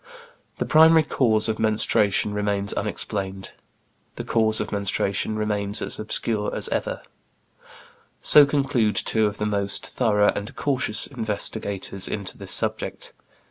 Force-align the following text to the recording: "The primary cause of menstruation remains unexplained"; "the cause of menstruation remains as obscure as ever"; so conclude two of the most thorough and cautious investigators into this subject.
"The 0.57 0.65
primary 0.65 1.03
cause 1.03 1.47
of 1.47 1.59
menstruation 1.59 2.33
remains 2.33 2.73
unexplained"; 2.73 3.51
"the 4.15 4.23
cause 4.23 4.59
of 4.59 4.71
menstruation 4.71 5.35
remains 5.37 5.79
as 5.79 5.99
obscure 5.99 6.51
as 6.55 6.67
ever"; 6.69 7.03
so 8.19 8.47
conclude 8.47 8.95
two 8.95 9.27
of 9.27 9.37
the 9.37 9.45
most 9.45 9.85
thorough 9.85 10.33
and 10.35 10.55
cautious 10.55 11.05
investigators 11.05 12.07
into 12.07 12.35
this 12.35 12.51
subject. 12.51 13.13